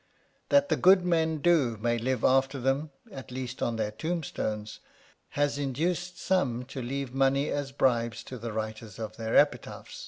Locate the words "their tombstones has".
3.75-5.59